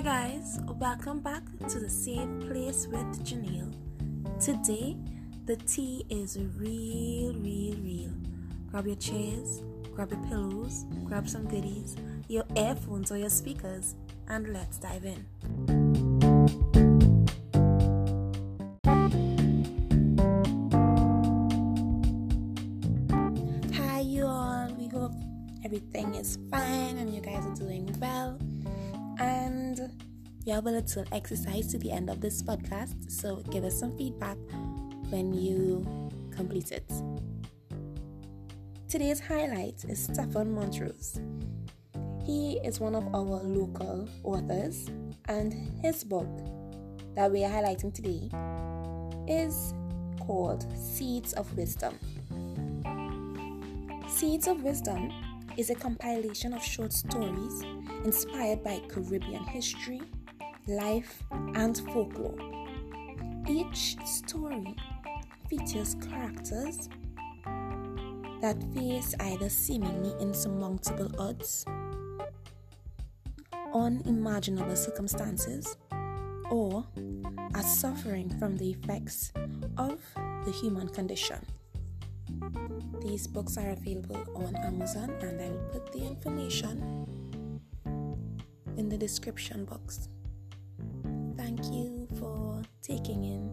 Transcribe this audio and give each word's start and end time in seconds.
Hi, 0.00 0.30
guys, 0.30 0.58
welcome 0.78 1.20
back 1.20 1.42
to 1.68 1.78
the 1.78 1.90
Safe 1.90 2.26
Place 2.40 2.86
with 2.86 3.22
Janelle. 3.22 3.70
Today, 4.42 4.96
the 5.44 5.56
tea 5.56 6.06
is 6.08 6.38
real, 6.56 7.34
real, 7.34 7.76
real. 7.82 8.10
Grab 8.70 8.86
your 8.86 8.96
chairs, 8.96 9.60
grab 9.94 10.10
your 10.10 10.20
pillows, 10.20 10.86
grab 11.04 11.28
some 11.28 11.46
goodies, 11.46 11.96
your 12.28 12.44
earphones 12.56 13.12
or 13.12 13.18
your 13.18 13.28
speakers, 13.28 13.94
and 14.28 14.54
let's 14.54 14.78
dive 14.78 15.04
in. 15.04 15.22
Hi, 23.74 24.00
you 24.00 24.24
all. 24.24 24.74
We 24.78 24.88
hope 24.88 25.12
everything 25.62 26.14
is 26.14 26.38
fine 26.50 26.96
and 26.96 27.14
you 27.14 27.20
guys 27.20 27.44
are 27.44 27.54
doing 27.54 27.94
well. 28.00 28.38
And 29.20 29.92
we 30.46 30.52
have 30.52 30.66
a 30.66 30.70
little 30.70 31.04
exercise 31.12 31.66
to 31.68 31.78
the 31.78 31.92
end 31.92 32.08
of 32.08 32.22
this 32.22 32.42
podcast, 32.42 33.10
so 33.10 33.36
give 33.50 33.64
us 33.64 33.78
some 33.78 33.94
feedback 33.98 34.38
when 35.10 35.34
you 35.34 35.84
complete 36.34 36.72
it. 36.72 36.90
Today's 38.88 39.20
highlight 39.20 39.84
is 39.86 40.02
Stefan 40.02 40.50
Montrose. 40.54 41.20
He 42.24 42.58
is 42.64 42.80
one 42.80 42.94
of 42.94 43.14
our 43.14 43.42
local 43.42 44.08
authors, 44.24 44.88
and 45.28 45.52
his 45.82 46.02
book 46.02 46.26
that 47.14 47.30
we 47.30 47.44
are 47.44 47.50
highlighting 47.50 47.92
today 47.92 48.30
is 49.28 49.74
called 50.18 50.64
Seeds 50.74 51.34
of 51.34 51.54
Wisdom. 51.58 51.98
Seeds 54.08 54.48
of 54.48 54.62
Wisdom 54.62 55.12
is 55.60 55.68
a 55.68 55.74
compilation 55.74 56.54
of 56.54 56.64
short 56.64 56.90
stories 56.90 57.62
inspired 58.06 58.64
by 58.64 58.80
Caribbean 58.88 59.44
history, 59.44 60.00
life, 60.66 61.22
and 61.54 61.76
folklore. 61.92 62.38
Each 63.46 63.94
story 64.06 64.74
features 65.50 65.96
characters 65.96 66.88
that 68.40 68.56
face 68.74 69.14
either 69.20 69.50
seemingly 69.50 70.14
insurmountable 70.18 71.10
odds, 71.20 71.66
unimaginable 73.74 74.76
circumstances, 74.76 75.76
or 76.50 76.86
are 77.54 77.62
suffering 77.62 78.30
from 78.38 78.56
the 78.56 78.70
effects 78.70 79.30
of 79.76 80.00
the 80.46 80.52
human 80.52 80.88
condition. 80.88 81.44
These 83.02 83.26
books 83.26 83.56
are 83.56 83.70
available 83.70 84.22
on 84.34 84.54
Amazon, 84.56 85.10
and 85.20 85.40
I 85.40 85.48
will 85.48 85.68
put 85.72 85.92
the 85.92 86.06
information 86.06 87.06
in 88.76 88.88
the 88.88 88.96
description 88.96 89.64
box. 89.64 90.08
Thank 91.36 91.64
you 91.72 92.06
for 92.18 92.62
taking 92.82 93.24
in 93.24 93.50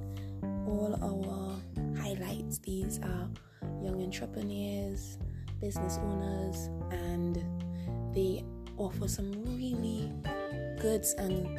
all 0.68 0.98
our 1.02 1.98
highlights. 2.02 2.60
These 2.60 3.00
are 3.00 3.30
young 3.82 4.04
entrepreneurs, 4.04 5.18
business 5.60 5.98
owners, 5.98 6.70
and 6.92 7.44
they 8.14 8.44
offer 8.78 9.08
some 9.08 9.32
really 9.58 10.12
good 10.80 11.06
and 11.18 11.58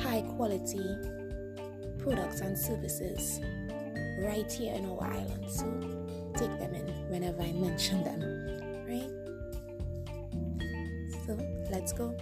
high 0.00 0.22
quality 0.36 0.86
products 1.98 2.40
and 2.40 2.56
services 2.56 3.40
right 4.20 4.50
here 4.50 4.74
in 4.74 4.86
our 4.90 5.04
island. 5.04 5.50
So 5.50 5.64
take 6.38 6.56
them 6.60 6.72
in 6.72 6.86
whenever 7.10 7.42
I 7.42 7.50
mention 7.50 8.04
them, 8.04 8.20
right? 8.86 9.10
So 11.26 11.36
let's 11.68 11.92
go. 11.92 12.14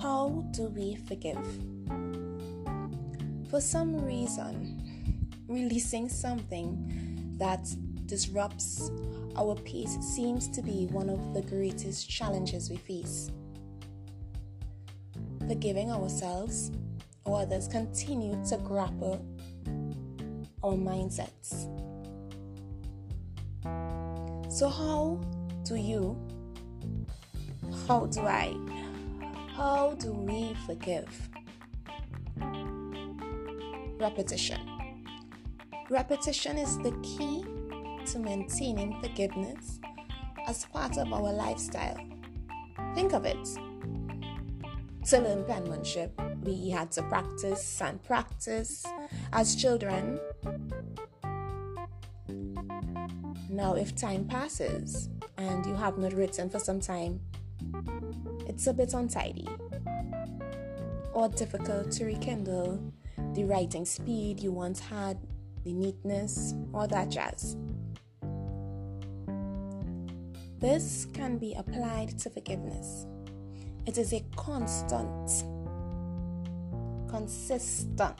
How 0.00 0.44
do 0.52 0.68
we 0.68 0.94
forgive? 1.08 1.44
For 3.50 3.60
some 3.60 4.04
reason, 4.04 5.16
releasing 5.48 6.08
something 6.08 7.34
that 7.38 7.68
disrupts 8.06 8.92
our 9.36 9.56
peace 9.56 9.98
seems 10.00 10.48
to 10.50 10.62
be 10.62 10.86
one 10.92 11.10
of 11.10 11.34
the 11.34 11.42
greatest 11.42 12.08
challenges 12.08 12.70
we 12.70 12.76
face. 12.76 13.32
Forgiving 15.48 15.90
ourselves 15.90 16.72
or 17.24 17.42
others 17.42 17.68
continue 17.68 18.42
to 18.48 18.56
grapple 18.58 19.24
our 20.62 20.72
mindsets. 20.72 21.66
So, 24.50 24.68
how 24.68 25.20
do 25.64 25.76
you, 25.76 26.16
how 27.86 28.06
do 28.06 28.20
I, 28.20 28.56
how 29.54 29.94
do 29.98 30.12
we 30.12 30.56
forgive? 30.66 31.28
Repetition. 33.98 34.60
Repetition 35.90 36.58
is 36.58 36.78
the 36.78 36.92
key 37.02 37.44
to 38.06 38.18
maintaining 38.18 39.00
forgiveness 39.00 39.80
as 40.46 40.64
part 40.66 40.96
of 40.96 41.12
our 41.12 41.32
lifestyle. 41.32 41.98
Think 42.94 43.12
of 43.12 43.24
it. 43.24 43.36
To 45.06 45.20
learn 45.20 45.44
penmanship, 45.44 46.20
we 46.42 46.68
had 46.70 46.90
to 46.92 47.02
practice 47.04 47.80
and 47.80 48.02
practice 48.02 48.84
as 49.32 49.54
children. 49.54 50.18
Now, 53.48 53.74
if 53.74 53.94
time 53.94 54.24
passes 54.26 55.08
and 55.38 55.64
you 55.64 55.76
have 55.76 55.96
not 55.96 56.12
written 56.12 56.50
for 56.50 56.58
some 56.58 56.80
time, 56.80 57.20
it's 58.48 58.66
a 58.66 58.72
bit 58.72 58.94
untidy 58.94 59.46
or 61.12 61.28
difficult 61.28 61.92
to 61.92 62.06
rekindle 62.06 62.92
the 63.34 63.44
writing 63.44 63.84
speed 63.84 64.40
you 64.40 64.50
once 64.50 64.80
had, 64.80 65.18
the 65.62 65.72
neatness, 65.72 66.52
all 66.74 66.88
that 66.88 67.10
jazz. 67.10 67.56
This 70.58 71.06
can 71.12 71.38
be 71.38 71.54
applied 71.54 72.18
to 72.18 72.28
forgiveness. 72.28 73.06
It 73.86 73.98
is 73.98 74.12
a 74.12 74.20
constant, 74.34 75.44
consistent 77.08 78.18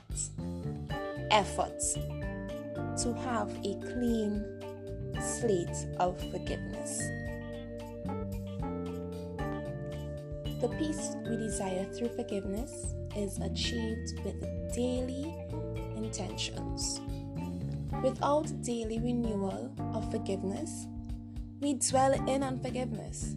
effort 1.32 1.82
to 3.02 3.12
have 3.24 3.50
a 3.64 3.74
clean 3.80 4.44
slate 5.20 5.76
of 5.98 6.20
forgiveness. 6.30 6.98
The 10.60 10.68
peace 10.78 11.16
we 11.28 11.36
desire 11.36 11.84
through 11.92 12.10
forgiveness 12.10 12.94
is 13.16 13.38
achieved 13.40 14.20
with 14.24 14.40
daily 14.72 15.34
intentions. 15.96 17.00
Without 18.04 18.46
daily 18.62 19.00
renewal 19.00 19.74
of 19.94 20.10
forgiveness, 20.12 20.86
we 21.60 21.74
dwell 21.74 22.12
in 22.28 22.44
unforgiveness. 22.44 23.34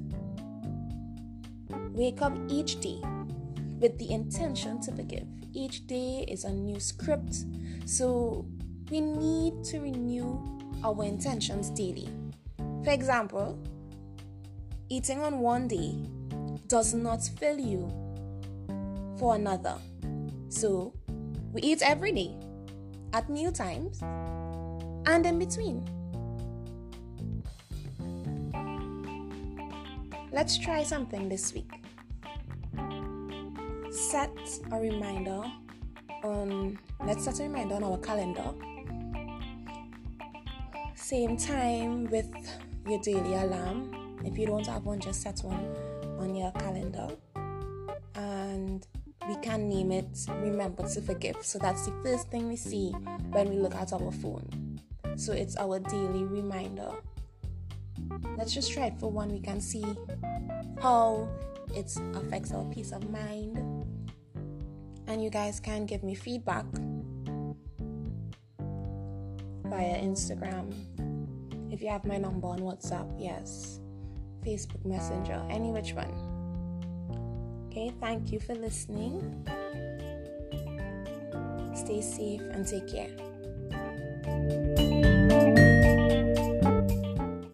Wake 1.92 2.22
up 2.22 2.38
each 2.48 2.80
day 2.80 3.02
with 3.80 3.98
the 3.98 4.12
intention 4.12 4.82
to 4.82 4.92
forgive. 4.92 5.26
Each 5.54 5.86
day 5.88 6.26
is 6.28 6.44
a 6.44 6.52
new 6.52 6.80
script, 6.80 7.46
so 7.86 8.46
we 8.92 9.02
need 9.02 9.64
to 9.66 9.80
renew 9.80 10.40
our 10.84 11.04
intentions 11.04 11.70
daily. 11.72 12.10
For 12.84 12.92
example, 12.92 13.60
eating 14.90 15.22
on 15.22 15.40
one 15.40 15.68
day 15.68 15.96
does 16.68 16.94
not 16.94 17.24
fill 17.24 17.60
you 17.60 17.92
for 19.18 19.36
another. 19.36 19.76
So 20.50 20.94
we 21.52 21.62
eat 21.62 21.82
every 21.82 22.12
day 22.12 22.36
at 23.14 23.30
meal 23.30 23.52
times 23.52 24.02
and 24.02 25.26
in 25.26 25.40
between. 25.40 25.99
Let's 30.32 30.58
try 30.58 30.84
something 30.84 31.28
this 31.28 31.54
week. 31.54 31.72
Set 33.92 34.38
a 34.72 34.80
reminder 34.80 35.44
on 36.24 36.78
let's 37.06 37.24
set 37.26 37.40
a 37.40 37.44
reminder 37.44 37.76
on 37.76 37.84
our 37.84 37.98
calendar. 37.98 38.54
Same 40.96 41.36
time 41.36 42.06
with 42.12 42.32
your 42.88 43.00
daily 43.00 43.34
alarm. 43.34 44.20
If 44.24 44.38
you 44.38 44.46
don't 44.46 44.68
have 44.68 44.86
one, 44.86 45.00
just 45.00 45.22
set 45.24 45.40
one 45.40 45.76
on 46.20 46.36
your 46.36 46.52
calendar. 46.52 47.08
And 48.14 48.86
we 49.28 49.36
can 49.38 49.68
name 49.68 49.92
it 49.92 50.28
Remember 50.42 50.88
to 50.88 51.02
Forgive. 51.02 51.38
So 51.42 51.58
that's 51.58 51.86
the 51.88 51.94
first 52.04 52.30
thing 52.30 52.48
we 52.48 52.56
see 52.56 52.92
when 53.32 53.50
we 53.50 53.58
look 53.58 53.74
at 53.74 53.94
our 53.94 54.12
phone. 54.12 54.80
So 55.16 55.34
it's 55.34 55.58
our 55.58 55.80
daily 55.80 56.24
reminder. 56.24 56.92
Let's 58.38 58.54
just 58.54 58.72
try 58.72 58.88
it 58.88 59.00
for 59.00 59.12
one. 59.12 59.30
We 59.30 59.40
can 59.40 59.62
see 59.62 59.86
how 60.82 61.28
it 61.76 61.96
affects 62.16 62.52
our 62.52 62.66
peace 62.66 62.92
of 62.92 63.10
mind. 63.10 63.58
And 65.08 65.24
you 65.24 65.30
guys 65.30 65.60
can 65.60 65.86
give 65.86 66.04
me 66.04 66.16
feedback. 66.16 66.66
via 69.70 70.02
Instagram. 70.02 70.74
If 71.72 71.82
you 71.82 71.90
have 71.90 72.04
my 72.04 72.18
number 72.18 72.48
on 72.48 72.60
WhatsApp, 72.60 73.08
yes. 73.18 73.80
Facebook 74.46 74.84
Messenger, 74.86 75.46
any 75.50 75.72
which 75.72 75.94
one. 75.94 76.12
Okay, 77.68 77.94
thank 78.02 78.32
you 78.32 78.40
for 78.40 78.56
listening. 78.56 79.46
Stay 81.76 82.02
safe 82.02 82.42
and 82.52 82.66
take 82.68 82.88
care. 82.90 83.14